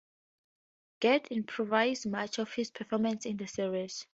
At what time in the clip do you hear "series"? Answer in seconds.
3.45-4.07